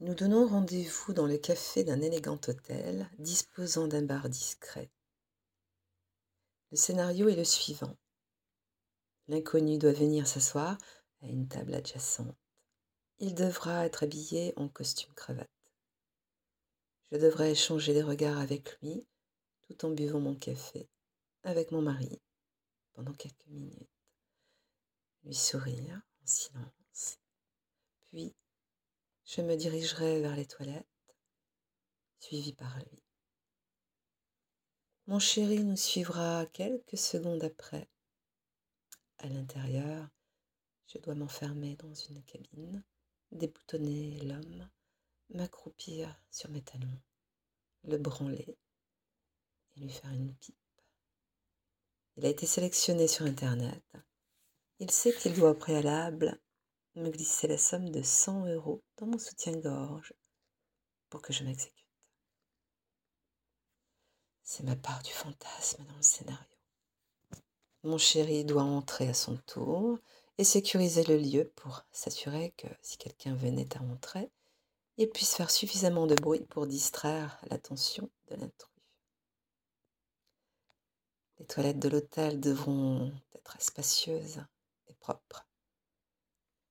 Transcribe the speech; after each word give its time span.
Nous 0.00 0.14
donnons 0.14 0.46
rendez-vous 0.46 1.12
dans 1.12 1.26
le 1.26 1.38
café 1.38 1.82
d'un 1.82 2.00
élégant 2.00 2.38
hôtel 2.46 3.10
disposant 3.18 3.88
d'un 3.88 4.02
bar 4.02 4.28
discret. 4.28 4.92
Le 6.70 6.76
scénario 6.76 7.28
est 7.28 7.34
le 7.34 7.42
suivant. 7.42 7.96
L'inconnu 9.26 9.76
doit 9.76 9.92
venir 9.92 10.28
s'asseoir 10.28 10.78
à 11.20 11.26
une 11.26 11.48
table 11.48 11.74
adjacente. 11.74 12.36
Il 13.18 13.34
devra 13.34 13.86
être 13.86 14.04
habillé 14.04 14.52
en 14.54 14.68
costume 14.68 15.12
cravate. 15.14 15.50
Je 17.10 17.16
devrais 17.16 17.50
échanger 17.50 17.92
des 17.92 18.04
regards 18.04 18.38
avec 18.38 18.80
lui 18.80 19.04
tout 19.62 19.84
en 19.84 19.90
buvant 19.90 20.20
mon 20.20 20.36
café 20.36 20.88
avec 21.42 21.72
mon 21.72 21.82
mari 21.82 22.20
pendant 22.92 23.14
quelques 23.14 23.46
minutes. 23.48 23.90
Lui 25.24 25.34
sourire 25.34 26.02
en 26.22 26.26
silence. 26.26 27.18
Puis 28.06 28.36
je 29.28 29.42
me 29.42 29.56
dirigerai 29.56 30.22
vers 30.22 30.34
les 30.34 30.46
toilettes, 30.46 30.86
suivi 32.18 32.54
par 32.54 32.78
lui. 32.78 33.02
Mon 35.06 35.18
chéri 35.18 35.62
nous 35.64 35.76
suivra 35.76 36.46
quelques 36.46 36.96
secondes 36.96 37.44
après. 37.44 37.90
À 39.18 39.28
l'intérieur, 39.28 40.08
je 40.86 40.96
dois 40.98 41.14
m'enfermer 41.14 41.76
dans 41.76 41.92
une 41.92 42.22
cabine, 42.22 42.82
déboutonner 43.30 44.18
l'homme, 44.20 44.70
m'accroupir 45.28 46.18
sur 46.30 46.48
mes 46.48 46.62
talons, 46.62 47.00
le 47.84 47.98
branler 47.98 48.56
et 49.76 49.80
lui 49.80 49.90
faire 49.90 50.12
une 50.12 50.34
pipe. 50.36 50.56
Il 52.16 52.24
a 52.24 52.30
été 52.30 52.46
sélectionné 52.46 53.06
sur 53.06 53.26
Internet. 53.26 53.84
Il 54.78 54.90
sait 54.90 55.12
qu'il 55.12 55.34
doit 55.34 55.50
au 55.50 55.54
préalable 55.54 56.40
me 56.98 57.10
glisser 57.10 57.46
la 57.46 57.58
somme 57.58 57.90
de 57.90 58.02
100 58.02 58.46
euros 58.46 58.82
dans 58.96 59.06
mon 59.06 59.18
soutien-gorge 59.18 60.12
pour 61.08 61.22
que 61.22 61.32
je 61.32 61.44
m'exécute. 61.44 61.86
C'est 64.42 64.64
ma 64.64 64.76
part 64.76 65.02
du 65.02 65.12
fantasme 65.12 65.84
dans 65.84 65.96
le 65.96 66.02
scénario. 66.02 66.46
Mon 67.82 67.98
chéri 67.98 68.44
doit 68.44 68.62
entrer 68.62 69.08
à 69.08 69.14
son 69.14 69.36
tour 69.46 69.98
et 70.38 70.44
sécuriser 70.44 71.04
le 71.04 71.18
lieu 71.18 71.52
pour 71.56 71.82
s'assurer 71.92 72.52
que 72.56 72.66
si 72.82 72.98
quelqu'un 72.98 73.34
venait 73.34 73.76
à 73.76 73.82
entrer, 73.82 74.30
il 74.96 75.08
puisse 75.08 75.34
faire 75.34 75.50
suffisamment 75.50 76.06
de 76.06 76.14
bruit 76.14 76.44
pour 76.50 76.66
distraire 76.66 77.40
l'attention 77.50 78.10
de 78.28 78.36
l'intrus. 78.36 78.74
Les 81.38 81.46
toilettes 81.46 81.78
de 81.78 81.88
l'hôtel 81.88 82.40
devront 82.40 83.12
être 83.34 83.56
spacieuses 83.60 84.44
et 84.88 84.94
propres. 84.94 85.47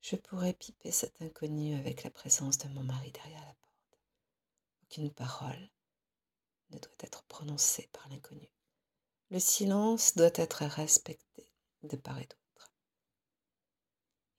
Je 0.00 0.16
pourrais 0.16 0.54
piper 0.54 0.90
cet 0.90 1.20
inconnu 1.22 1.74
avec 1.74 2.02
la 2.04 2.10
présence 2.10 2.58
de 2.58 2.68
mon 2.68 2.82
mari 2.82 3.12
derrière 3.12 3.44
la 3.44 3.54
porte. 3.54 3.98
Aucune 4.82 5.10
parole 5.12 5.70
ne 6.70 6.78
doit 6.78 6.92
être 7.00 7.22
prononcée 7.24 7.88
par 7.92 8.08
l'inconnu. 8.08 8.50
Le 9.30 9.38
silence 9.38 10.16
doit 10.16 10.32
être 10.34 10.64
respecté 10.64 11.50
de 11.82 11.96
part 11.96 12.18
et 12.18 12.26
d'autre. 12.26 12.72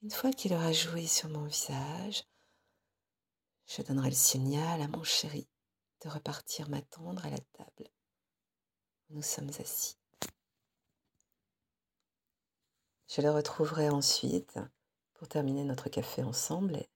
Une 0.01 0.11
fois 0.11 0.31
qu'il 0.31 0.53
aura 0.53 0.71
joué 0.71 1.07
sur 1.07 1.29
mon 1.29 1.45
visage, 1.45 2.23
je 3.67 3.81
donnerai 3.81 4.09
le 4.09 4.15
signal 4.15 4.81
à 4.81 4.87
mon 4.87 5.03
chéri 5.03 5.47
de 6.03 6.09
repartir 6.09 6.69
m'attendre 6.69 7.25
à 7.25 7.29
la 7.29 7.39
table 7.39 7.91
nous 9.11 9.21
sommes 9.21 9.51
assis. 9.59 9.97
Je 13.09 13.21
le 13.21 13.29
retrouverai 13.29 13.89
ensuite 13.89 14.57
pour 15.21 15.27
terminer 15.27 15.63
notre 15.63 15.87
café 15.87 16.23
ensemble 16.23 16.75
et 16.77 16.89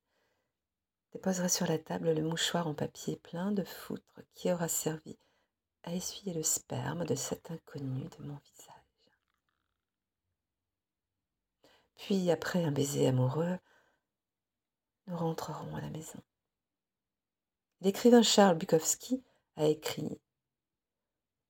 déposerai 1.14 1.48
sur 1.48 1.68
la 1.68 1.78
table 1.78 2.12
le 2.12 2.24
mouchoir 2.24 2.66
en 2.66 2.74
papier 2.74 3.18
plein 3.18 3.52
de 3.52 3.64
foutre 3.64 4.22
qui 4.34 4.52
aura 4.52 4.68
servi 4.68 5.20
à 5.84 5.94
essuyer 5.94 6.34
le 6.34 6.42
sperme 6.42 7.06
de 7.06 7.14
cet 7.14 7.52
inconnu 7.52 8.10
de 8.18 8.24
mon 8.24 8.36
visage. 8.38 9.20
Puis, 11.98 12.32
après 12.32 12.66
un 12.66 12.72
baiser 12.72 13.06
amoureux, 13.06 13.60
nous 15.06 15.18
rentrerons 15.18 15.76
à 15.76 15.82
la 15.82 15.92
maison. 15.92 16.20
L'écrivain 17.82 18.24
Charles 18.24 18.58
Bukowski 18.58 19.24
a 19.56 19.68
écrit 19.68 20.20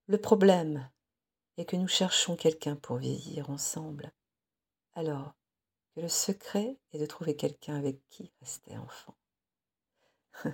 Le 0.07 0.17
problème 0.17 0.91
est 1.55 1.63
que 1.63 1.77
nous 1.77 1.87
cherchons 1.87 2.35
quelqu'un 2.35 2.75
pour 2.75 2.97
vieillir 2.97 3.49
ensemble. 3.49 4.11
Alors, 4.93 5.35
le 5.95 6.07
secret 6.07 6.77
est 6.91 6.99
de 6.99 7.05
trouver 7.05 7.35
quelqu'un 7.35 7.75
avec 7.75 7.99
qui 8.09 8.31
rester 8.41 8.77
enfant. 8.77 9.15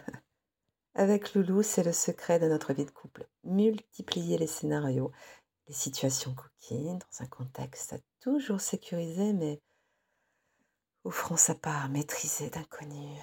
avec 0.96 1.34
Loulou, 1.34 1.64
c'est 1.64 1.84
le 1.84 1.94
secret 1.94 2.40
de 2.40 2.48
notre 2.48 2.74
vie 2.74 2.86
de 2.86 2.92
couple. 2.92 3.28
Multiplier 3.44 4.38
les 4.38 4.48
scénarios, 4.48 5.12
les 5.68 5.74
situations 5.74 6.36
coquines, 6.36 7.00
dans 7.00 7.24
un 7.24 7.28
contexte 7.28 7.96
toujours 8.20 8.62
sécurisé, 8.62 9.34
mais 9.34 9.62
offrant 11.04 11.38
sa 11.38 11.56
part 11.56 11.90
maîtrisée 11.90 12.50
d'inconnu. 12.50 13.20